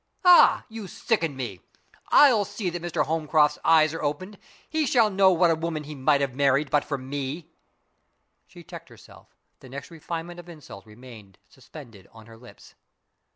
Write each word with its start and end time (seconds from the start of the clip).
Ah! 0.25 0.65
you 0.67 0.87
sicken 0.87 1.35
me. 1.35 1.59
I'll 2.07 2.43
see 2.43 2.71
that 2.71 2.81
Mr. 2.81 3.05
Holmcroft's 3.05 3.59
eyes 3.63 3.93
are 3.93 4.01
opened; 4.01 4.39
he 4.67 4.87
shall 4.87 5.11
know 5.11 5.31
what 5.31 5.51
a 5.51 5.55
woman 5.55 5.83
he 5.83 5.93
might 5.93 6.21
have 6.21 6.33
married 6.33 6.71
but 6.71 6.83
for 6.83 6.97
Me" 6.97 7.51
She 8.47 8.63
checked 8.63 8.89
herself; 8.89 9.35
the 9.59 9.69
next 9.69 9.91
refinement 9.91 10.39
of 10.39 10.49
insult 10.49 10.87
remained 10.87 11.37
suspended 11.47 12.07
on 12.13 12.25
her 12.25 12.35
lips. 12.39 12.73